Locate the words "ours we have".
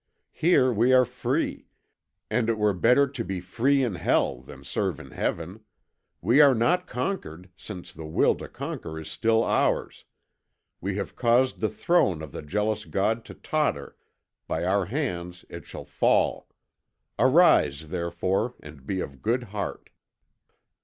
9.43-11.15